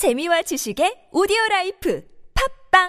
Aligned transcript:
재미와 0.00 0.40
지식의 0.40 1.10
오디오 1.12 1.36
라이프 1.50 2.00
팝빵 2.32 2.88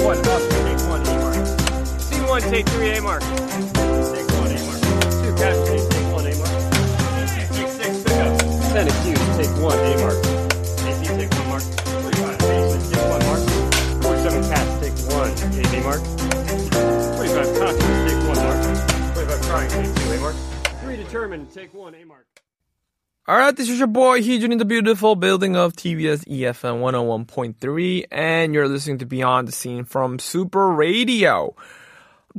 One 0.00 0.16
up, 0.24 0.40
take 0.48 0.80
one 0.88 1.04
A 1.04 1.18
mark. 1.20 1.36
Scene 2.00 2.24
one, 2.24 2.40
take 2.48 2.64
three 2.70 2.96
A 2.96 3.02
mark. 3.02 3.20
Take 3.20 4.24
one 4.40 4.48
A 4.48 4.58
mark. 4.64 4.80
Two 5.20 5.34
casualties, 5.36 5.84
take 5.84 6.08
one 6.08 6.24
A 6.24 6.32
mark. 6.40 6.48
Take 7.52 7.68
six 7.76 8.00
pickup. 8.04 8.40
Ten 8.72 8.88
accused, 8.88 9.36
take 9.36 9.52
one 9.60 9.76
A 9.84 10.00
mark. 10.00 10.23
Take 21.14 21.72
one 21.72 21.94
A 21.94 22.04
mark. 22.04 22.26
All 23.28 23.36
right, 23.36 23.54
this 23.54 23.70
is 23.70 23.78
your 23.78 23.86
boy 23.86 24.20
Heejun 24.20 24.50
in 24.50 24.58
the 24.58 24.64
beautiful 24.64 25.14
building 25.14 25.54
of 25.54 25.72
TBS 25.72 26.26
eFM 26.26 26.80
101.3, 26.80 28.06
and 28.10 28.52
you're 28.52 28.66
listening 28.66 28.98
to 28.98 29.06
Beyond 29.06 29.46
the 29.46 29.52
Scene 29.52 29.84
from 29.84 30.18
Super 30.18 30.70
Radio. 30.70 31.54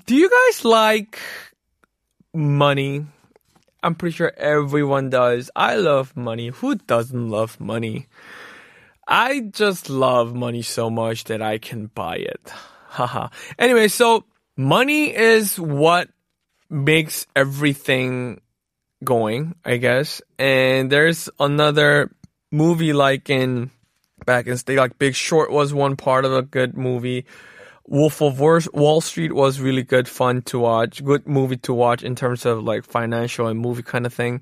Do 0.06 0.14
you 0.14 0.30
guys 0.30 0.66
like 0.66 1.20
money? 2.34 3.06
I'm 3.82 3.96
pretty 3.96 4.14
sure 4.14 4.34
everyone 4.36 5.10
does. 5.10 5.50
I 5.56 5.78
love 5.78 6.18
money. 6.18 6.50
Who 6.50 6.76
doesn't 6.76 7.30
love 7.30 7.58
money? 7.62 8.08
I 9.08 9.40
just 9.40 9.90
love 9.90 10.36
money 10.36 10.64
so 10.64 10.90
much 10.90 11.24
that 11.24 11.42
I 11.42 11.60
can 11.60 11.86
buy 11.96 12.18
it. 12.18 12.52
Haha. 12.90 13.30
anyway, 13.58 13.88
so 13.88 14.26
money 14.58 15.16
is 15.16 15.58
what 15.58 16.10
makes 16.70 17.26
everything 17.38 18.42
going, 19.06 19.56
I 19.64 19.78
guess. 19.78 20.22
And 20.38 20.92
there's 20.92 21.30
another 21.40 22.12
movie 22.52 22.94
like 22.94 23.30
in 23.30 23.72
back 24.26 24.48
in 24.48 24.58
state, 24.58 24.78
like 24.78 24.98
Big 24.98 25.16
Short 25.16 25.52
was 25.52 25.74
one 25.74 25.96
part 25.96 26.26
of 26.26 26.34
a 26.34 26.42
good 26.42 26.76
movie. 26.76 27.26
Wolf 27.88 28.22
of 28.22 28.40
Wall- 28.40 29.02
Street 29.02 29.34
was 29.34 29.62
really 29.62 29.84
good 29.84 30.08
fun 30.08 30.42
to 30.44 30.60
watch, 30.60 31.04
good 31.06 31.28
movie 31.28 31.58
to 31.58 31.74
watch 31.74 32.04
in 32.04 32.16
terms 32.16 32.46
of 32.46 32.64
like 32.64 32.84
financial 32.84 33.48
and 33.48 33.60
movie 33.60 33.84
kind 33.84 34.06
of 34.06 34.14
thing. 34.14 34.42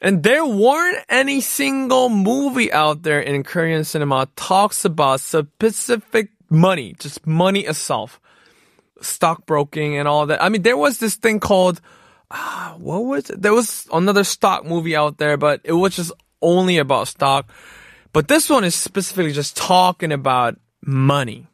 And 0.00 0.22
there 0.22 0.44
weren't 0.44 1.04
any 1.08 1.40
single 1.40 2.08
movie 2.08 2.72
out 2.72 3.02
there 3.02 3.20
in 3.20 3.44
Korean 3.44 3.84
cinema 3.84 4.28
talks 4.36 4.84
about 4.84 5.20
specific 5.20 6.30
money, 6.50 6.94
just 6.98 7.26
money 7.26 7.60
itself, 7.60 8.20
stockbroking 9.00 9.96
and 9.96 10.08
all 10.08 10.26
that. 10.26 10.42
I 10.42 10.48
mean, 10.48 10.62
there 10.62 10.76
was 10.76 10.98
this 10.98 11.14
thing 11.14 11.40
called 11.40 11.80
ah, 12.30 12.74
what 12.78 13.04
was 13.04 13.30
it? 13.30 13.42
There 13.42 13.54
was 13.54 13.86
another 13.92 14.24
stock 14.24 14.64
movie 14.64 14.96
out 14.96 15.18
there, 15.18 15.36
but 15.36 15.60
it 15.64 15.72
was 15.72 15.96
just 15.96 16.12
only 16.42 16.78
about 16.78 17.08
stock. 17.08 17.50
But 18.12 18.28
this 18.28 18.48
one 18.48 18.64
is 18.64 18.74
specifically 18.74 19.32
just 19.32 19.56
talking 19.56 20.12
about 20.12 20.58
money. 20.84 21.46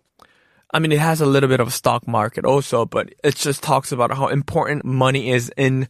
I 0.72 0.78
mean, 0.78 0.92
it 0.92 1.00
has 1.00 1.20
a 1.20 1.26
little 1.26 1.48
bit 1.48 1.60
of 1.60 1.72
stock 1.72 2.08
market 2.08 2.44
also, 2.44 2.86
but 2.86 3.12
it 3.22 3.36
just 3.36 3.62
talks 3.62 3.92
about 3.92 4.14
how 4.14 4.28
important 4.28 4.84
money 4.84 5.30
is 5.30 5.52
in 5.56 5.88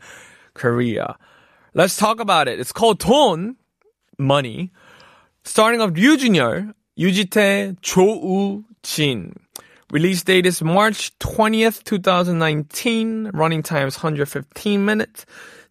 Korea. 0.55 1.17
Let's 1.75 1.97
talk 1.97 2.21
about 2.21 2.49
it. 2.49 2.59
It's 2.59 2.73
called 2.73 2.99
돈, 2.99 3.57
money. 4.19 4.73
Starting 5.45 5.81
off 5.81 5.91
Ryu 5.95 6.17
Jun-yeol, 6.17 6.75
Yujite 6.99 7.81
Jo 7.81 8.19
Woo-jin. 8.19 9.42
Release 9.93 10.23
date 10.23 10.47
is 10.47 10.63
March 10.63 11.13
20th, 11.19 11.85
2019. 11.85 13.31
Running 13.35 13.63
time 13.63 13.89
is 13.89 13.97
115 13.99 14.83
minutes. 14.87 15.27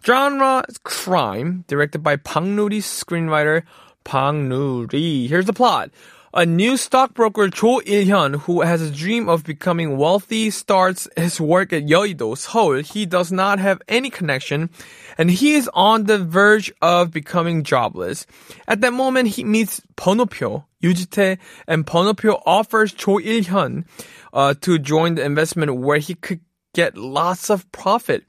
Genre 0.05 0.63
is 0.69 0.77
crime. 0.77 1.65
Directed 1.67 2.03
by 2.03 2.17
Bang 2.17 2.55
Nuri, 2.55 2.83
screenwriter 2.83 3.63
Bang 4.03 4.47
Nuri. 4.47 5.27
Here's 5.27 5.47
the 5.47 5.53
plot. 5.53 5.89
A 6.33 6.45
new 6.45 6.77
stockbroker 6.77 7.49
Cho 7.49 7.81
Il-hyun, 7.85 8.39
who 8.43 8.61
has 8.61 8.81
a 8.81 8.89
dream 8.89 9.27
of 9.27 9.43
becoming 9.43 9.97
wealthy, 9.97 10.49
starts 10.49 11.05
his 11.17 11.41
work 11.41 11.73
at 11.73 11.83
Yeouido, 11.83 12.37
Seoul. 12.37 12.81
He 12.81 13.05
does 13.05 13.33
not 13.33 13.59
have 13.59 13.81
any 13.89 14.09
connection, 14.09 14.69
and 15.17 15.29
he 15.29 15.55
is 15.55 15.69
on 15.73 16.05
the 16.05 16.19
verge 16.19 16.71
of 16.81 17.11
becoming 17.11 17.63
jobless. 17.63 18.25
At 18.65 18.79
that 18.79 18.93
moment, 18.93 19.27
he 19.27 19.43
meets 19.43 19.81
Bonopyo, 19.97 20.63
Yoo 20.79 20.93
Ji-tae, 20.93 21.37
and 21.67 21.85
Bonopyo 21.85 22.41
offers 22.45 22.93
Cho 22.93 23.19
Il-hyun 23.19 23.83
uh, 24.31 24.53
to 24.61 24.79
join 24.79 25.15
the 25.15 25.25
investment 25.25 25.75
where 25.75 25.97
he 25.97 26.13
could 26.15 26.39
get 26.73 26.95
lots 26.95 27.49
of 27.49 27.69
profit. 27.73 28.23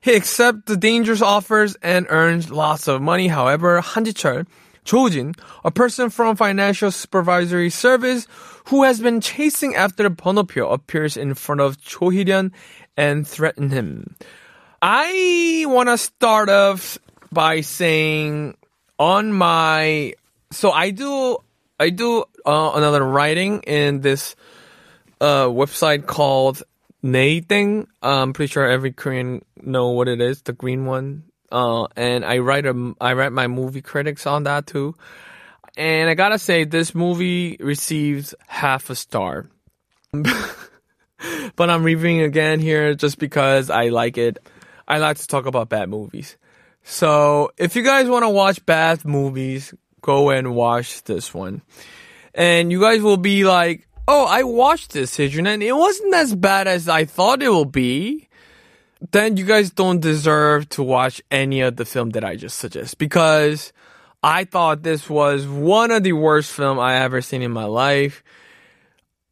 He 0.00 0.16
accepts 0.16 0.62
the 0.64 0.78
dangerous 0.78 1.20
offers 1.20 1.76
and 1.82 2.06
earns 2.08 2.50
lots 2.50 2.88
of 2.88 3.02
money. 3.02 3.28
However, 3.28 3.82
Hanjichul, 3.82 4.46
Chojin, 4.84 5.38
a 5.64 5.70
person 5.70 6.10
from 6.10 6.36
Financial 6.36 6.90
Supervisory 6.90 7.70
Service 7.70 8.26
who 8.66 8.84
has 8.84 9.00
been 9.00 9.20
chasing 9.20 9.74
after 9.74 10.08
Bonopyo, 10.10 10.72
appears 10.72 11.16
in 11.16 11.34
front 11.34 11.60
of 11.60 11.80
Cho 11.82 12.10
Il-hyun 12.10 12.52
and 12.96 13.26
threaten 13.26 13.70
him. 13.70 14.16
I 14.80 15.64
want 15.68 15.88
to 15.88 15.98
start 15.98 16.48
off 16.48 16.98
by 17.30 17.60
saying 17.60 18.56
on 18.98 19.32
my 19.32 20.14
so 20.50 20.70
I 20.70 20.90
do 20.90 21.38
I 21.80 21.90
do 21.90 22.24
uh, 22.44 22.72
another 22.74 23.02
writing 23.02 23.62
in 23.62 24.00
this 24.00 24.36
uh, 25.20 25.46
website 25.46 26.06
called 26.06 26.62
Nating. 27.02 27.86
I'm 28.02 28.32
pretty 28.32 28.52
sure 28.52 28.68
every 28.68 28.92
Korean 28.92 29.44
know 29.60 29.88
what 29.90 30.08
it 30.08 30.20
is, 30.20 30.42
the 30.42 30.52
green 30.52 30.86
one. 30.86 31.24
Uh, 31.52 31.86
and 31.96 32.24
I 32.24 32.38
write 32.38 32.64
a, 32.64 32.94
I 33.00 33.12
write 33.12 33.32
my 33.32 33.46
movie 33.46 33.82
critics 33.82 34.26
on 34.26 34.44
that 34.44 34.66
too. 34.66 34.94
And 35.76 36.08
I 36.08 36.14
gotta 36.14 36.38
say, 36.38 36.64
this 36.64 36.94
movie 36.94 37.58
receives 37.60 38.34
half 38.46 38.88
a 38.90 38.94
star. 38.94 39.50
but 40.12 41.70
I'm 41.70 41.84
reviewing 41.84 42.22
again 42.22 42.58
here 42.58 42.94
just 42.94 43.18
because 43.18 43.70
I 43.70 43.88
like 43.88 44.16
it. 44.16 44.38
I 44.88 44.98
like 44.98 45.18
to 45.18 45.26
talk 45.26 45.46
about 45.46 45.68
bad 45.68 45.88
movies. 45.88 46.36
So 46.82 47.52
if 47.58 47.76
you 47.76 47.82
guys 47.82 48.08
want 48.08 48.24
to 48.24 48.30
watch 48.30 48.64
bad 48.66 49.04
movies, 49.04 49.74
go 50.00 50.30
and 50.30 50.54
watch 50.54 51.04
this 51.04 51.32
one. 51.32 51.62
And 52.34 52.72
you 52.72 52.80
guys 52.80 53.02
will 53.02 53.18
be 53.18 53.44
like, 53.44 53.86
oh, 54.08 54.24
I 54.24 54.42
watched 54.42 54.92
this, 54.92 55.16
Heejun, 55.16 55.46
and 55.46 55.62
it 55.62 55.72
wasn't 55.72 56.14
as 56.14 56.34
bad 56.34 56.66
as 56.66 56.88
I 56.88 57.04
thought 57.04 57.42
it 57.42 57.50
will 57.50 57.66
be. 57.66 58.28
Then 59.10 59.36
you 59.36 59.44
guys 59.44 59.70
don't 59.70 60.00
deserve 60.00 60.68
to 60.70 60.82
watch 60.82 61.20
any 61.30 61.60
of 61.60 61.76
the 61.76 61.84
film 61.84 62.10
that 62.10 62.24
I 62.24 62.36
just 62.36 62.58
suggest 62.58 62.98
because 62.98 63.72
I 64.22 64.44
thought 64.44 64.84
this 64.84 65.10
was 65.10 65.46
one 65.46 65.90
of 65.90 66.04
the 66.04 66.12
worst 66.12 66.52
film 66.52 66.78
I 66.78 66.98
ever 66.98 67.20
seen 67.20 67.42
in 67.42 67.50
my 67.50 67.64
life. 67.64 68.22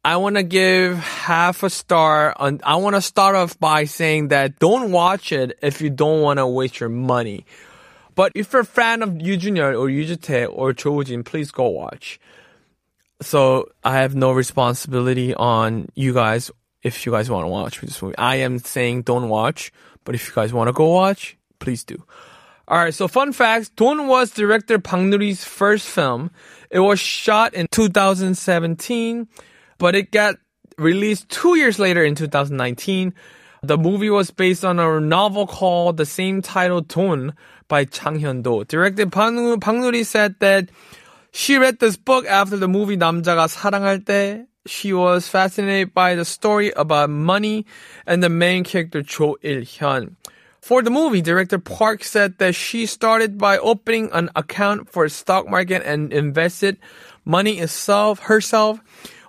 I 0.03 0.17
want 0.17 0.35
to 0.35 0.43
give 0.43 0.97
half 0.97 1.63
a 1.63 1.69
star. 1.69 2.35
On, 2.37 2.59
I 2.63 2.75
want 2.75 2.95
to 2.95 3.01
start 3.01 3.35
off 3.35 3.57
by 3.59 3.85
saying 3.85 4.29
that 4.29 4.59
don't 4.59 4.91
watch 4.91 5.31
it 5.31 5.57
if 5.61 5.79
you 5.79 5.89
don't 5.89 6.21
want 6.21 6.39
to 6.39 6.47
waste 6.47 6.79
your 6.79 6.89
money. 6.89 7.45
But 8.15 8.33
if 8.35 8.51
you're 8.51 8.63
a 8.63 8.65
fan 8.65 9.03
of 9.03 9.21
Yu 9.21 9.37
Junior 9.37 9.73
or 9.73 9.89
Yoo 9.89 10.03
Ji-tae 10.03 10.47
or 10.47 10.73
Chojin, 10.73 11.23
please 11.23 11.51
go 11.51 11.69
watch. 11.69 12.19
So 13.21 13.69
I 13.83 13.97
have 13.97 14.15
no 14.15 14.31
responsibility 14.31 15.33
on 15.33 15.87
you 15.95 16.13
guys 16.13 16.51
if 16.82 17.04
you 17.04 17.12
guys 17.12 17.28
want 17.28 17.44
to 17.44 17.48
watch 17.48 17.80
this 17.80 18.00
movie. 18.00 18.16
I 18.16 18.36
am 18.36 18.58
saying 18.58 19.02
don't 19.02 19.28
watch, 19.28 19.72
but 20.04 20.14
if 20.14 20.28
you 20.28 20.34
guys 20.34 20.52
want 20.52 20.68
to 20.68 20.72
go 20.72 20.92
watch, 20.92 21.36
please 21.58 21.84
do. 21.84 22.02
All 22.68 22.78
right, 22.78 22.94
so 22.94 23.06
fun 23.08 23.32
facts. 23.32 23.68
Don 23.70 24.08
was 24.08 24.30
director 24.30 24.78
Bang 24.78 25.10
Nuri's 25.10 25.44
first 25.44 25.86
film. 25.88 26.30
It 26.70 26.80
was 26.80 26.98
shot 26.98 27.54
in 27.54 27.66
2017, 27.70 29.28
but 29.78 29.94
it 29.94 30.10
got 30.10 30.36
released 30.76 31.28
two 31.28 31.56
years 31.56 31.78
later 31.78 32.04
in 32.04 32.14
2019. 32.14 33.14
The 33.62 33.78
movie 33.78 34.10
was 34.10 34.30
based 34.30 34.64
on 34.64 34.78
a 34.78 35.00
novel 35.00 35.46
called 35.46 35.96
the 35.96 36.06
same 36.06 36.42
title 36.42 36.80
Don 36.82 37.34
by 37.68 37.84
Chang 37.84 38.18
Hyun-do. 38.20 38.64
Director 38.64 39.06
Bang 39.06 39.58
Bang 39.58 39.82
Nuri 39.82 40.04
said 40.04 40.36
that 40.40 40.68
she 41.32 41.56
read 41.56 41.78
this 41.78 41.96
book 41.96 42.26
after 42.26 42.56
the 42.56 42.68
movie 42.68 42.96
남자가 42.96 43.48
사랑할 43.48 44.04
때. 44.04 44.46
she 44.65 44.93
was 44.93 45.27
fascinated 45.27 45.93
by 45.93 46.13
the 46.13 46.25
story 46.25 46.71
about 46.75 47.09
money 47.09 47.65
and 48.05 48.21
the 48.21 48.29
main 48.29 48.63
character 48.63 49.01
Cho 49.01 49.37
Il-hyun. 49.41 50.15
For 50.61 50.83
the 50.83 50.91
movie, 50.91 51.21
director 51.21 51.57
Park 51.57 52.03
said 52.03 52.37
that 52.37 52.53
she 52.53 52.85
started 52.85 53.39
by 53.39 53.57
opening 53.57 54.11
an 54.13 54.29
account 54.35 54.87
for 54.87 55.09
stock 55.09 55.49
market 55.49 55.81
and 55.83 56.13
invested 56.13 56.77
money 57.25 57.57
itself 57.57 58.19
herself. 58.19 58.79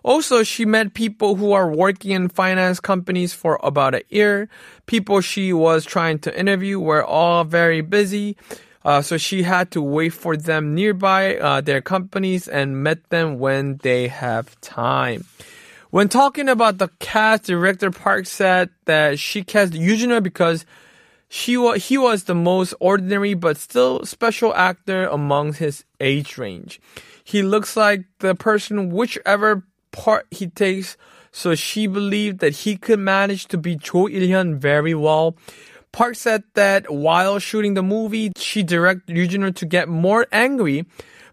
Also, 0.02 0.42
she 0.42 0.66
met 0.66 0.92
people 0.92 1.36
who 1.36 1.52
are 1.52 1.72
working 1.72 2.10
in 2.10 2.28
finance 2.28 2.80
companies 2.80 3.32
for 3.32 3.58
about 3.62 3.94
a 3.94 4.02
year. 4.10 4.50
People 4.84 5.22
she 5.22 5.54
was 5.54 5.86
trying 5.86 6.18
to 6.18 6.38
interview 6.38 6.78
were 6.78 7.04
all 7.04 7.44
very 7.44 7.80
busy. 7.80 8.36
Uh, 8.84 9.00
so 9.00 9.16
she 9.16 9.44
had 9.44 9.70
to 9.70 9.80
wait 9.80 10.10
for 10.10 10.36
them 10.36 10.74
nearby 10.74 11.36
uh, 11.36 11.60
their 11.60 11.80
companies 11.80 12.48
and 12.48 12.82
met 12.82 13.08
them 13.10 13.38
when 13.38 13.76
they 13.78 14.08
have 14.08 14.60
time. 14.60 15.24
When 15.90 16.08
talking 16.08 16.48
about 16.48 16.78
the 16.78 16.88
cast, 16.98 17.44
director 17.44 17.90
Park 17.90 18.26
said 18.26 18.70
that 18.86 19.18
she 19.18 19.44
cast 19.44 19.74
Yujino 19.74 20.22
because 20.22 20.64
she 21.28 21.56
was 21.56 21.88
he 21.88 21.96
was 21.96 22.24
the 22.24 22.34
most 22.34 22.74
ordinary 22.80 23.34
but 23.34 23.56
still 23.56 24.04
special 24.04 24.54
actor 24.54 25.06
among 25.06 25.54
his 25.54 25.84
age 26.00 26.38
range. 26.38 26.80
He 27.24 27.42
looks 27.42 27.76
like 27.76 28.04
the 28.18 28.34
person 28.34 28.90
whichever 28.90 29.64
part 29.92 30.26
he 30.30 30.46
takes, 30.48 30.96
so 31.30 31.54
she 31.54 31.86
believed 31.86 32.40
that 32.40 32.64
he 32.64 32.76
could 32.76 32.98
manage 32.98 33.46
to 33.48 33.58
be 33.58 33.76
Cho 33.76 34.08
Il-hyun 34.08 34.56
very 34.56 34.94
well. 34.94 35.36
Park 35.92 36.16
said 36.16 36.42
that 36.54 36.90
while 36.90 37.38
shooting 37.38 37.74
the 37.74 37.82
movie, 37.82 38.32
she 38.36 38.62
directed 38.62 39.14
Yujino 39.14 39.54
to 39.56 39.66
get 39.66 39.88
more 39.88 40.26
angry, 40.32 40.86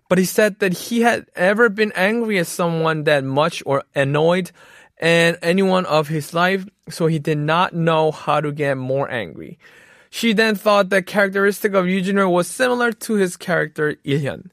but 0.09 0.17
he 0.17 0.25
said 0.25 0.59
that 0.59 0.73
he 0.73 1.01
had 1.01 1.27
ever 1.35 1.69
been 1.69 1.93
angry 1.95 2.39
at 2.39 2.47
someone 2.47 3.05
that 3.05 3.23
much 3.23 3.63
or 3.65 3.83
annoyed 3.95 4.51
and 4.97 5.37
anyone 5.41 5.85
of 5.85 6.09
his 6.09 6.33
life, 6.33 6.65
so 6.89 7.07
he 7.07 7.19
did 7.19 7.37
not 7.37 7.73
know 7.73 8.11
how 8.11 8.41
to 8.41 8.51
get 8.51 8.75
more 8.77 9.09
angry. 9.09 9.57
She 10.09 10.33
then 10.33 10.55
thought 10.55 10.89
that 10.89 11.05
characteristic 11.05 11.73
of 11.73 11.85
Yujino 11.85 12.29
was 12.29 12.47
similar 12.47 12.91
to 12.91 13.13
his 13.13 13.37
character 13.37 13.95
Il-hyun. 14.03 14.49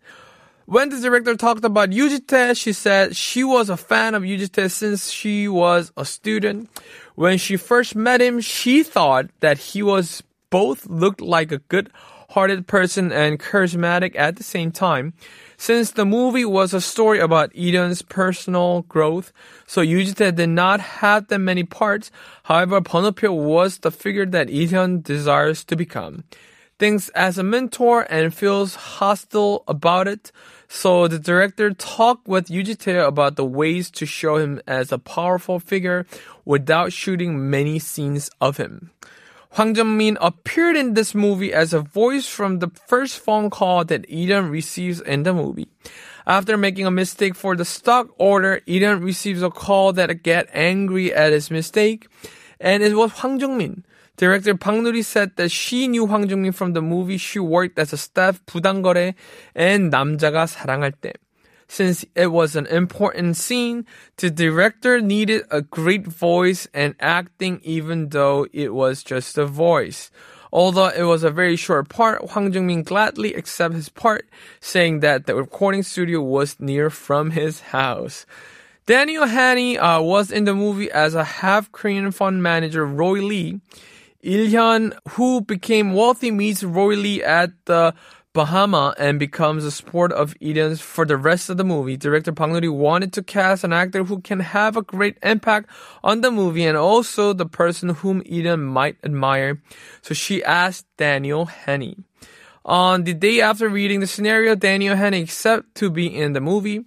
When 0.67 0.89
the 0.89 1.01
director 1.01 1.37
talked 1.37 1.65
about 1.65 1.93
Yoo 1.93 2.09
Ji-tae, 2.09 2.55
she 2.55 2.73
said 2.73 3.15
she 3.17 3.45
was 3.45 3.71
a 3.71 3.77
fan 3.77 4.15
of 4.15 4.27
Yoo 4.27 4.37
Ji-tae 4.37 4.69
since 4.69 5.11
she 5.11 5.49
was 5.49 5.93
a 5.97 6.05
student. 6.05 6.69
When 7.17 7.39
she 7.39 7.57
first 7.57 7.97
met 7.97 8.21
him, 8.21 8.41
she 8.41 8.83
thought 8.83 9.31
that 9.41 9.59
he 9.59 9.83
was 9.83 10.23
both 10.51 10.87
looked 10.87 11.23
like 11.23 11.51
a 11.51 11.65
good-hearted 11.69 12.67
person 12.67 13.11
and 13.11 13.41
charismatic 13.41 14.15
at 14.17 14.37
the 14.37 14.43
same 14.43 14.71
time. 14.71 15.15
Since 15.57 15.93
the 15.93 16.05
movie 16.05 16.45
was 16.45 16.75
a 16.75 16.81
story 16.81 17.19
about 17.19 17.57
Eden's 17.57 18.03
personal 18.03 18.83
growth, 18.83 19.33
so 19.67 19.81
Yoo 19.81 20.05
Ji-tae 20.05 20.31
did 20.31 20.51
not 20.51 21.01
have 21.01 21.29
that 21.29 21.39
many 21.39 21.65
parts. 21.65 22.11
However, 22.45 22.83
Bonopyo 22.83 23.33
was 23.33 23.79
the 23.79 23.91
figure 23.91 24.27
that 24.27 24.51
Eden 24.51 25.01
desires 25.01 25.65
to 25.65 25.75
become. 25.75 26.25
Thinks 26.79 27.09
as 27.11 27.39
a 27.39 27.43
mentor 27.43 28.07
and 28.11 28.35
feels 28.35 28.75
hostile 28.75 29.65
about 29.67 30.07
it. 30.07 30.31
So 30.69 31.09
the 31.09 31.19
director 31.19 31.71
talked 31.73 32.29
with 32.29 32.51
Yoo 32.51 32.63
Ji-tae 32.63 32.99
about 32.99 33.37
the 33.37 33.47
ways 33.47 33.91
to 33.93 34.05
show 34.05 34.37
him 34.37 34.61
as 34.67 34.93
a 34.93 34.99
powerful 34.99 35.59
figure 35.59 36.05
without 36.45 36.93
shooting 36.93 37.49
many 37.49 37.79
scenes 37.79 38.29
of 38.43 38.59
him. 38.59 38.91
Hwang 39.53 39.75
Jung-min 39.75 40.19
appeared 40.21 40.77
in 40.77 40.93
this 40.93 41.15
movie 41.15 41.55
as 41.55 41.73
a 41.73 41.81
voice 41.81 42.27
from 42.27 42.59
the 42.59 42.71
first 42.87 43.19
phone 43.21 43.49
call 43.49 43.87
that 43.87 44.05
Eden 44.07 44.51
receives 44.51 45.01
in 45.01 45.23
the 45.23 45.33
movie. 45.33 45.69
After 46.27 46.59
making 46.59 46.85
a 46.85 46.91
mistake 46.91 47.35
for 47.35 47.57
the 47.57 47.65
stock 47.65 48.09
order, 48.19 48.61
Eden 48.67 49.01
receives 49.01 49.41
a 49.41 49.49
call 49.49 49.95
that 49.95 50.23
get 50.23 50.51
angry 50.53 51.15
at 51.15 51.33
his 51.33 51.51
mistake, 51.51 52.07
and 52.61 52.83
it 52.83 52.95
was 52.95 53.13
Hwang 53.13 53.41
Jung-min. 53.41 53.87
Director 54.17 54.57
Pang 54.57 54.83
Nuri 54.83 55.05
said 55.05 55.37
that 55.37 55.51
she 55.51 55.87
knew 55.89 56.07
Hwang 56.07 56.29
Jung-min 56.29 56.53
from 56.53 56.73
the 56.73 56.81
movie 56.81 57.19
she 57.19 57.39
worked 57.39 57.79
as 57.79 57.93
a 57.93 57.99
staff 57.99 58.41
부당거래 58.47 59.15
and 59.55 59.93
남자가 59.93 60.47
사랑할 60.47 60.93
때. 60.93 61.13
Since 61.69 62.07
it 62.15 62.29
was 62.29 62.57
an 62.57 62.67
important 62.67 63.37
scene, 63.37 63.85
the 64.17 64.31
director 64.31 65.01
needed 65.01 65.43
a 65.51 65.61
great 65.63 66.07
voice 66.07 66.69
and 66.73 66.95
acting 67.01 67.61
even 67.63 68.09
though 68.09 68.47
it 68.53 68.73
was 68.73 69.03
just 69.03 69.37
a 69.37 69.45
voice. 69.45 70.11
Although 70.53 70.89
it 70.89 71.03
was 71.03 71.23
a 71.23 71.31
very 71.31 71.57
short 71.57 71.91
part, 71.91 72.23
Hwang 72.31 72.53
Jung-min 72.53 72.85
gladly 72.85 73.35
accepted 73.35 73.77
his 73.77 73.89
part, 73.91 74.31
saying 74.61 75.01
that 75.01 75.27
the 75.27 75.35
recording 75.35 75.83
studio 75.83 76.23
was 76.23 76.57
near 76.59 76.89
from 76.89 77.33
his 77.33 77.61
house. 77.77 78.25
Daniel 78.87 79.27
Henney 79.27 79.77
uh, 79.77 80.01
was 80.01 80.31
in 80.31 80.45
the 80.45 80.55
movie 80.55 80.91
as 80.91 81.15
a 81.15 81.25
half 81.25 81.71
Korean 81.73 82.13
fund 82.13 82.43
manager, 82.43 82.87
Roy 82.87 83.21
Lee. 83.21 83.61
Il-hyun, 84.27 84.93
who 85.11 85.41
became 85.41 85.95
wealthy, 85.95 86.33
meets 86.33 86.65
Roy 86.65 86.97
Lee 86.97 87.23
at 87.23 87.53
the 87.67 87.95
Bahama 88.33 88.93
and 88.99 89.21
becomes 89.21 89.65
a 89.65 89.71
sport 89.71 90.11
of 90.11 90.35
Eden's 90.43 90.81
for 90.81 91.07
the 91.07 91.17
rest 91.17 91.49
of 91.49 91.59
the 91.59 91.65
movie. 91.65 91.97
Director 91.97 92.33
Bang 92.33 92.51
Nuri 92.51 92.69
wanted 92.69 93.13
to 93.13 93.23
cast 93.23 93.63
an 93.63 93.73
actor 93.73 94.03
who 94.03 94.21
can 94.21 94.41
have 94.41 94.77
a 94.77 94.83
great 94.83 95.17
impact 95.23 95.71
on 96.03 96.23
the 96.23 96.33
movie 96.33 96.65
and 96.65 96.77
also 96.77 97.33
the 97.33 97.47
person 97.47 97.91
whom 97.91 98.21
Eden 98.27 98.65
might 98.65 98.97
admire. 99.05 99.63
So 100.03 100.13
she 100.13 100.43
asked 100.43 100.87
Daniel 100.97 101.47
Henney. 101.47 101.97
On 102.65 103.05
the 103.05 103.15
day 103.15 103.41
after 103.41 103.69
reading 103.69 104.01
the 104.01 104.09
scenario, 104.09 104.57
Daniel 104.57 104.97
Henney 104.97 105.23
accepted 105.23 105.73
to 105.77 105.89
be 105.89 106.13
in 106.13 106.33
the 106.33 106.41
movie. 106.41 106.85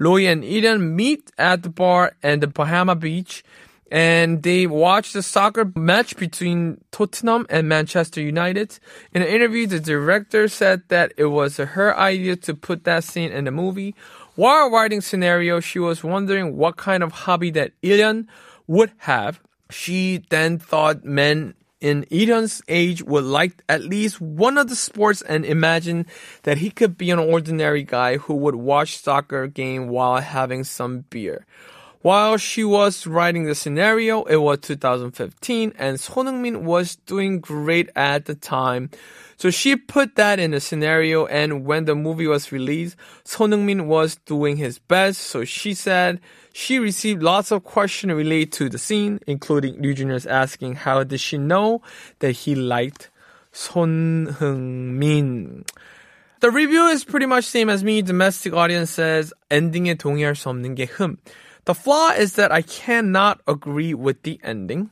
Roy 0.00 0.26
and 0.26 0.42
Eden 0.42 0.96
meet 0.96 1.30
at 1.38 1.62
the 1.62 1.68
bar 1.68 2.16
and 2.20 2.42
the 2.42 2.48
Bahama 2.48 2.96
Beach 2.96 3.44
and 3.90 4.42
they 4.42 4.66
watched 4.66 5.14
the 5.14 5.22
soccer 5.22 5.70
match 5.74 6.16
between 6.16 6.82
Tottenham 6.92 7.46
and 7.50 7.68
Manchester 7.68 8.20
United. 8.20 8.78
In 9.12 9.22
an 9.22 9.28
interview, 9.28 9.66
the 9.66 9.80
director 9.80 10.46
said 10.48 10.82
that 10.88 11.12
it 11.16 11.26
was 11.26 11.56
her 11.56 11.96
idea 11.98 12.36
to 12.36 12.54
put 12.54 12.84
that 12.84 13.04
scene 13.04 13.32
in 13.32 13.46
the 13.46 13.50
movie. 13.50 13.94
While 14.36 14.70
writing 14.70 15.00
scenario, 15.00 15.58
she 15.60 15.80
was 15.80 16.04
wondering 16.04 16.56
what 16.56 16.76
kind 16.76 17.02
of 17.02 17.12
hobby 17.12 17.50
that 17.50 17.72
Il-hyun 17.82 18.28
would 18.68 18.92
have. 18.98 19.40
She 19.70 20.22
then 20.30 20.58
thought 20.58 21.04
men 21.04 21.54
in 21.80 22.04
Eden's 22.10 22.62
age 22.68 23.02
would 23.02 23.24
like 23.24 23.62
at 23.68 23.82
least 23.82 24.20
one 24.20 24.58
of 24.58 24.68
the 24.68 24.76
sports 24.76 25.22
and 25.22 25.44
imagine 25.44 26.06
that 26.42 26.58
he 26.58 26.70
could 26.70 26.96
be 26.96 27.10
an 27.10 27.18
ordinary 27.18 27.82
guy 27.82 28.18
who 28.18 28.34
would 28.34 28.54
watch 28.54 28.98
soccer 28.98 29.46
game 29.46 29.88
while 29.88 30.20
having 30.20 30.62
some 30.62 31.00
beer. 31.10 31.46
While 32.02 32.38
she 32.38 32.64
was 32.64 33.06
writing 33.06 33.44
the 33.44 33.54
scenario, 33.54 34.24
it 34.24 34.36
was 34.36 34.60
2015 34.60 35.74
and 35.78 36.00
Son 36.00 36.26
Heung-min 36.26 36.64
was 36.64 36.96
doing 36.96 37.40
great 37.40 37.90
at 37.94 38.24
the 38.24 38.34
time. 38.34 38.88
So 39.36 39.50
she 39.50 39.76
put 39.76 40.16
that 40.16 40.40
in 40.40 40.52
the 40.52 40.60
scenario 40.60 41.26
and 41.26 41.66
when 41.66 41.84
the 41.84 41.94
movie 41.94 42.26
was 42.26 42.52
released, 42.52 42.96
Son 43.24 43.50
Heung-min 43.50 43.86
was 43.86 44.16
doing 44.24 44.56
his 44.56 44.78
best. 44.78 45.20
So 45.20 45.44
she 45.44 45.74
said 45.74 46.20
she 46.54 46.78
received 46.78 47.22
lots 47.22 47.52
of 47.52 47.64
questions 47.64 48.14
related 48.14 48.52
to 48.52 48.70
the 48.70 48.78
scene, 48.78 49.20
including 49.26 49.82
Lee 49.82 49.92
Junior's 49.92 50.24
asking 50.24 50.76
how 50.76 51.04
did 51.04 51.20
she 51.20 51.36
know 51.36 51.82
that 52.20 52.32
he 52.32 52.54
liked 52.54 53.10
Sonungmin. 53.52 55.68
The 56.40 56.50
review 56.50 56.86
is 56.86 57.04
pretty 57.04 57.26
much 57.26 57.44
same 57.44 57.68
as 57.68 57.84
me. 57.84 58.00
Domestic 58.00 58.54
audience 58.54 58.88
says 58.88 59.34
ending에 59.50 59.98
동의할 59.98 60.34
수 60.34 60.48
없는 60.48 60.74
게 60.74 60.86
흠. 60.86 61.18
The 61.70 61.74
flaw 61.74 62.10
is 62.10 62.32
that 62.32 62.50
I 62.50 62.62
cannot 62.62 63.42
agree 63.46 63.94
with 63.94 64.24
the 64.24 64.40
ending. 64.42 64.90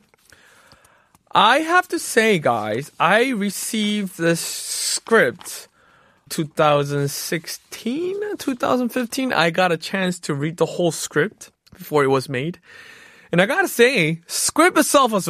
I 1.32 1.58
have 1.58 1.88
to 1.88 1.98
say, 1.98 2.38
guys, 2.38 2.92
I 3.00 3.30
received 3.30 4.16
this 4.16 4.38
script 4.38 5.67
2016, 6.29 8.36
2015. 8.38 9.32
I 9.32 9.50
got 9.50 9.72
a 9.72 9.76
chance 9.76 10.20
to 10.20 10.34
read 10.34 10.58
the 10.58 10.67
whole 10.67 10.93
script 10.93 11.50
before 11.76 12.05
it 12.05 12.10
was 12.10 12.29
made. 12.29 12.60
And 13.32 13.43
I 13.43 13.46
gotta 13.46 13.67
say, 13.67 14.20
script 14.29 14.79
itself 14.79 15.10
was 15.10 15.29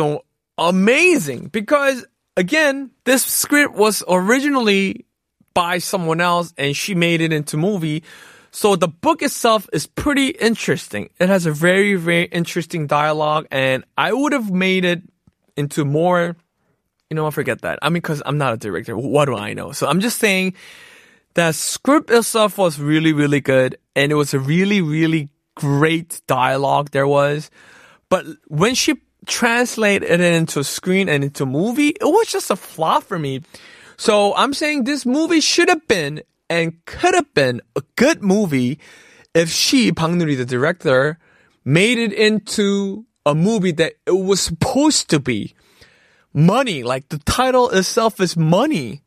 amazing 0.58 1.46
because 1.46 2.04
again, 2.36 2.90
this 3.04 3.24
script 3.24 3.74
was 3.74 4.04
originally 4.06 5.06
by 5.54 5.78
someone 5.78 6.20
else 6.20 6.52
and 6.58 6.76
she 6.76 6.94
made 6.94 7.22
it 7.22 7.32
into 7.32 7.56
movie. 7.56 8.02
So 8.50 8.76
the 8.76 8.88
book 8.88 9.22
itself 9.22 9.68
is 9.72 9.86
pretty 9.86 10.28
interesting. 10.28 11.10
It 11.20 11.28
has 11.28 11.46
a 11.46 11.52
very, 11.52 11.94
very 11.94 12.24
interesting 12.24 12.86
dialogue 12.86 13.46
and 13.50 13.84
I 13.96 14.12
would 14.12 14.32
have 14.32 14.50
made 14.50 14.84
it 14.84 15.02
into 15.56 15.84
more, 15.84 16.36
you 17.10 17.14
know, 17.14 17.26
I 17.26 17.30
forget 17.30 17.62
that. 17.62 17.78
I 17.82 17.90
mean, 17.90 18.02
cause 18.02 18.22
I'm 18.24 18.38
not 18.38 18.54
a 18.54 18.56
director. 18.56 18.96
What 18.96 19.26
do 19.26 19.36
I 19.36 19.52
know? 19.52 19.72
So 19.72 19.86
I'm 19.86 20.00
just 20.00 20.18
saying 20.18 20.54
that 21.34 21.54
script 21.54 22.10
itself 22.10 22.58
was 22.58 22.80
really, 22.80 23.12
really 23.12 23.40
good 23.40 23.78
and 23.94 24.10
it 24.10 24.14
was 24.14 24.32
a 24.34 24.38
really, 24.38 24.80
really 24.80 25.28
great 25.54 26.20
dialogue 26.26 26.90
there 26.90 27.06
was. 27.06 27.50
But 28.08 28.24
when 28.46 28.74
she 28.74 28.96
translated 29.26 30.08
it 30.08 30.20
into 30.20 30.64
screen 30.64 31.08
and 31.08 31.22
into 31.22 31.44
movie, 31.44 31.88
it 31.88 32.04
was 32.04 32.28
just 32.28 32.50
a 32.50 32.56
flop 32.56 33.02
for 33.02 33.18
me. 33.18 33.42
So 33.96 34.34
I'm 34.34 34.54
saying 34.54 34.84
this 34.84 35.04
movie 35.04 35.40
should 35.40 35.68
have 35.68 35.86
been 35.86 36.22
and 36.50 36.84
could 36.84 37.14
have 37.14 37.32
been 37.34 37.60
a 37.76 37.82
good 37.96 38.22
movie 38.22 38.78
if 39.34 39.50
she, 39.50 39.90
Bang 39.90 40.18
Nuri, 40.18 40.36
the 40.36 40.44
director, 40.44 41.18
made 41.64 41.98
it 41.98 42.12
into 42.12 43.04
a 43.26 43.34
movie 43.34 43.72
that 43.72 43.94
it 44.06 44.12
was 44.12 44.40
supposed 44.40 45.10
to 45.10 45.20
be. 45.20 45.54
Money, 46.32 46.82
like 46.82 47.08
the 47.08 47.18
title 47.18 47.70
itself 47.70 48.20
is 48.20 48.36
money. 48.36 49.02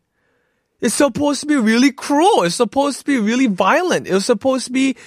It's 0.79 0.95
supposed 0.95 1.41
to 1.41 1.47
be 1.47 1.55
really 1.55 1.91
cruel. 1.91 2.43
It's 2.43 2.55
supposed 2.55 2.99
to 2.99 3.05
be 3.05 3.19
really 3.19 3.47
violent. 3.47 4.07
It 4.07 4.13
was 4.13 4.25
supposed 4.25 4.65
to 4.65 4.71
be 4.71 4.97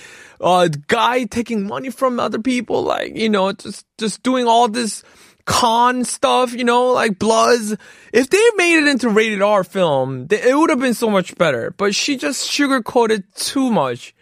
a 0.41 0.71
guy 0.87 1.25
taking 1.25 1.67
money 1.67 1.91
from 1.91 2.21
other 2.21 2.39
people, 2.39 2.83
like, 2.83 3.17
you 3.17 3.29
know, 3.29 3.53
just, 3.53 3.85
just 3.99 4.23
doing 4.23 4.47
all 4.47 4.69
this 4.69 5.03
con 5.45 6.05
stuff, 6.05 6.53
you 6.53 6.65
know, 6.65 6.93
like 6.93 7.19
Bloods. 7.19 7.77
If 8.13 8.31
they 8.31 8.51
made 8.57 8.79
it 8.79 8.89
into 8.89 9.09
rated 9.09 9.43
R 9.43 9.65
film, 9.65 10.27
it 10.31 10.57
would 10.57 10.71
have 10.71 10.81
been 10.81 10.95
so 10.95 11.11
much 11.11 11.37
better. 11.37 11.71
But 11.71 11.95
she 11.95 12.17
just 12.17 12.51
sugarcoated 12.51 13.25
too 13.35 13.71
much 13.71 14.15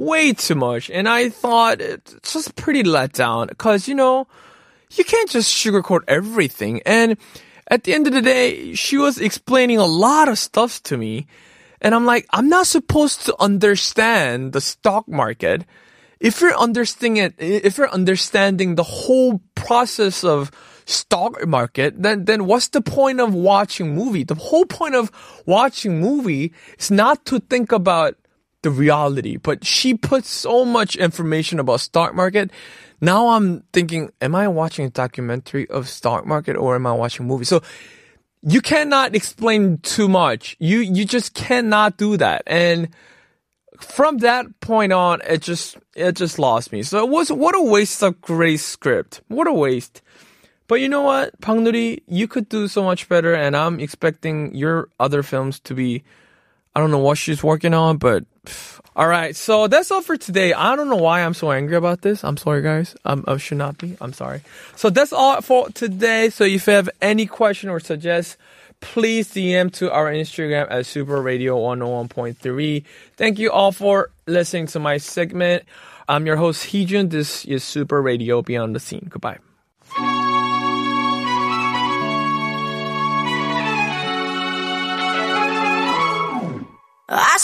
way 0.00 0.32
too 0.32 0.54
much. 0.54 0.90
And 0.90 1.08
I 1.08 1.28
thought 1.28 1.80
it's 1.80 2.32
just 2.32 2.56
pretty 2.56 2.82
let 2.82 3.12
down 3.12 3.48
because, 3.48 3.86
you 3.86 3.94
know, 3.94 4.26
you 4.92 5.04
can't 5.04 5.30
just 5.30 5.54
sugarcoat 5.54 6.02
everything. 6.08 6.80
And 6.86 7.16
at 7.68 7.84
the 7.84 7.94
end 7.94 8.06
of 8.06 8.12
the 8.12 8.22
day, 8.22 8.74
she 8.74 8.96
was 8.96 9.20
explaining 9.20 9.78
a 9.78 9.86
lot 9.86 10.28
of 10.28 10.38
stuff 10.38 10.82
to 10.84 10.96
me. 10.96 11.26
And 11.80 11.94
I'm 11.94 12.04
like, 12.04 12.26
I'm 12.30 12.48
not 12.48 12.66
supposed 12.66 13.26
to 13.26 13.36
understand 13.38 14.52
the 14.52 14.60
stock 14.60 15.08
market. 15.08 15.64
If 16.18 16.40
you're 16.40 16.56
understanding 16.56 17.16
it, 17.18 17.34
if 17.38 17.78
you're 17.78 17.88
understanding 17.88 18.74
the 18.74 18.82
whole 18.82 19.40
process 19.54 20.24
of 20.24 20.50
stock 20.90 21.46
market, 21.46 22.02
then, 22.02 22.24
then 22.24 22.46
what's 22.46 22.68
the 22.68 22.80
point 22.80 23.20
of 23.20 23.34
watching 23.34 23.94
movie? 23.94 24.24
The 24.24 24.34
whole 24.34 24.66
point 24.66 24.94
of 24.94 25.10
watching 25.46 26.00
movie 26.00 26.52
is 26.78 26.90
not 26.90 27.24
to 27.26 27.40
think 27.40 27.72
about 27.72 28.16
the 28.62 28.70
reality, 28.70 29.36
but 29.36 29.64
she 29.64 29.94
puts 29.94 30.28
so 30.28 30.64
much 30.64 30.96
information 30.96 31.58
about 31.58 31.80
stock 31.80 32.14
market. 32.14 32.50
Now 33.00 33.28
I'm 33.28 33.62
thinking, 33.72 34.10
am 34.20 34.34
I 34.34 34.48
watching 34.48 34.84
a 34.84 34.90
documentary 34.90 35.68
of 35.70 35.88
stock 35.88 36.26
market 36.26 36.56
or 36.56 36.74
am 36.74 36.86
I 36.86 36.92
watching 36.92 37.26
movie? 37.26 37.44
So 37.44 37.62
you 38.42 38.60
cannot 38.60 39.14
explain 39.14 39.78
too 39.78 40.08
much. 40.08 40.56
You, 40.58 40.80
you 40.80 41.04
just 41.04 41.34
cannot 41.34 41.96
do 41.96 42.16
that. 42.18 42.42
And 42.46 42.90
from 43.80 44.18
that 44.18 44.60
point 44.60 44.92
on, 44.92 45.22
it 45.26 45.40
just, 45.40 45.78
it 45.96 46.12
just 46.16 46.38
lost 46.38 46.72
me. 46.72 46.82
So 46.82 47.02
it 47.02 47.08
was, 47.08 47.32
what 47.32 47.56
a 47.56 47.62
waste 47.62 48.02
of 48.02 48.20
great 48.20 48.60
script. 48.60 49.22
What 49.28 49.46
a 49.46 49.52
waste. 49.52 50.02
But 50.70 50.80
you 50.80 50.88
know 50.88 51.02
what, 51.02 51.34
Pang 51.40 51.64
Nuri, 51.64 52.00
you 52.06 52.28
could 52.28 52.48
do 52.48 52.68
so 52.68 52.84
much 52.84 53.08
better, 53.08 53.34
and 53.34 53.56
I'm 53.56 53.80
expecting 53.80 54.54
your 54.54 54.88
other 55.00 55.24
films 55.24 55.58
to 55.66 55.74
be. 55.74 56.04
I 56.76 56.78
don't 56.78 56.92
know 56.92 56.98
what 56.98 57.18
she's 57.18 57.42
working 57.42 57.74
on, 57.74 57.96
but 57.96 58.22
all 58.94 59.08
right. 59.08 59.34
So 59.34 59.66
that's 59.66 59.90
all 59.90 60.00
for 60.00 60.16
today. 60.16 60.52
I 60.52 60.76
don't 60.76 60.88
know 60.88 60.94
why 60.94 61.22
I'm 61.22 61.34
so 61.34 61.50
angry 61.50 61.74
about 61.74 62.02
this. 62.02 62.22
I'm 62.22 62.36
sorry, 62.36 62.62
guys. 62.62 62.94
I 63.04 63.36
should 63.38 63.58
not 63.58 63.78
be. 63.78 63.96
I'm 64.00 64.12
sorry. 64.12 64.42
So 64.76 64.90
that's 64.90 65.12
all 65.12 65.40
for 65.40 65.70
today. 65.70 66.30
So 66.30 66.44
if 66.44 66.68
you 66.68 66.72
have 66.72 66.88
any 67.02 67.26
question 67.26 67.68
or 67.68 67.80
suggest, 67.80 68.36
please 68.78 69.34
DM 69.34 69.72
to 69.72 69.90
our 69.90 70.12
Instagram 70.12 70.70
at 70.70 70.86
Super 70.86 71.20
Radio 71.20 71.58
101.3. 71.58 72.84
Thank 73.16 73.40
you 73.40 73.50
all 73.50 73.72
for 73.72 74.12
listening 74.28 74.68
to 74.68 74.78
my 74.78 74.98
segment. 74.98 75.64
I'm 76.08 76.26
your 76.26 76.36
host, 76.36 76.68
Heejun. 76.68 77.10
This 77.10 77.44
is 77.44 77.64
Super 77.64 78.00
Radio 78.00 78.40
Beyond 78.40 78.76
the 78.76 78.78
Scene. 78.78 79.08
Goodbye. 79.10 79.38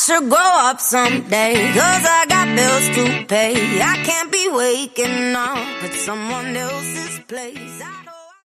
Should 0.07 0.29
grow 0.29 0.39
up 0.39 0.79
someday, 0.81 1.55
cause 1.75 2.05
I 2.07 2.27
got 2.29 2.47
bills 2.55 2.87
to 2.97 3.27
pay. 3.27 3.83
I 3.83 3.97
can't 4.05 4.31
be 4.31 4.49
waking 4.53 5.35
up 5.35 5.83
at 5.83 5.95
someone 5.95 6.57
else's 6.57 7.19
place. 7.27 7.83
I 7.83 7.96